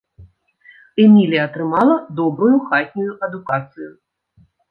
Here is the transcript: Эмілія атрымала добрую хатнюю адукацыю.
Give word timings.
Эмілія 1.03 1.43
атрымала 1.49 1.95
добрую 2.21 2.51
хатнюю 2.71 3.13
адукацыю. 3.27 3.91